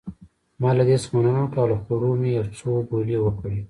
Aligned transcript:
ما 0.61 0.69
له 0.77 0.83
دې 0.87 0.95
څخه 1.01 1.13
مننه 1.15 1.41
وکړ 1.43 1.57
او 1.61 1.65
له 1.71 1.77
خوړو 1.83 2.11
مې 2.19 2.29
یو 2.37 2.45
څو 2.57 2.69
ګولې 2.89 3.17
وخوړې. 3.19 3.59